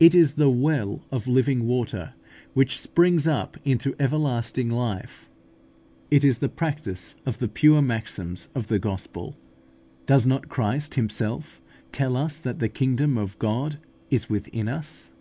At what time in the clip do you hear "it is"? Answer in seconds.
0.16-0.34, 6.16-6.38